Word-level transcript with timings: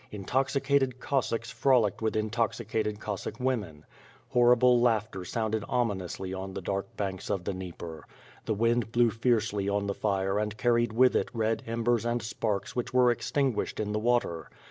Intoxicated 0.09 0.99
Cossacks 0.99 1.51
frolicked 1.51 2.01
with 2.01 2.15
intoxicated 2.15 2.99
Cossaek 2.99 3.39
women. 3.39 3.85
Hor 4.29 4.55
rible 4.57 4.81
laughter 4.81 5.23
sounded 5.23 5.63
ominously 5.69 6.33
on 6.33 6.55
the 6.55 6.61
dark 6.63 6.97
banks 6.97 7.29
of 7.29 7.43
the 7.43 7.53
Dnieper. 7.53 8.05
The 8.45 8.55
wind 8.55 8.91
blew 8.91 9.11
fiercely 9.11 9.69
on 9.69 9.85
the 9.85 9.93
fire 9.93 10.39
and 10.39 10.57
carried 10.57 10.91
with 10.91 11.15
it 11.15 11.29
red 11.35 11.61
embers 11.67 12.03
and 12.03 12.19
sparks 12.23 12.75
which 12.75 12.91
were 12.91 13.11
extinguished 13.11 13.79
in 13.79 13.91
the 13.91 13.99
water. 13.99 14.49